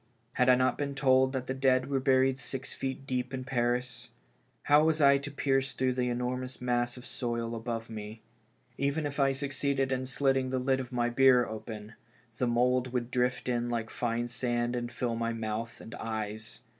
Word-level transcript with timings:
Had 0.33 0.49
I 0.49 0.55
not 0.55 0.79
been 0.79 0.95
told 0.95 1.31
that 1.31 1.45
the 1.45 1.53
dead 1.53 1.87
were 1.87 1.99
buried 1.99 2.39
six 2.39 2.73
feet 2.73 3.05
deep 3.05 3.35
in 3.35 3.43
Paris? 3.43 4.09
How 4.63 4.83
was 4.83 4.99
I 4.99 5.19
to 5.19 5.29
pierce 5.29 5.73
through 5.73 5.93
the 5.93 6.09
enormous 6.09 6.59
mass 6.59 6.97
of 6.97 7.05
soil 7.05 7.53
above 7.53 7.87
me? 7.87 8.23
Even 8.79 9.05
if 9.05 9.19
I 9.19 9.31
succeeded 9.31 9.91
in 9.91 10.07
slitting 10.07 10.49
the 10.49 10.57
lid 10.57 10.79
of 10.79 10.91
my 10.91 11.09
bier 11.09 11.45
open, 11.45 11.93
the 12.39 12.47
mould 12.47 12.91
would 12.91 13.11
drift 13.11 13.47
in 13.47 13.69
like 13.69 13.91
fine 13.91 14.27
sand 14.27 14.75
and 14.75 14.91
fill 14.91 15.15
my 15.15 15.33
mouth 15.33 15.79
and 15.79 15.93
eyes. 15.93 16.61